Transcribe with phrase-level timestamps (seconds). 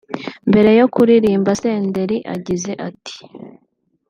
[0.49, 3.17] Mbere yo kuririmba Senderi agize ati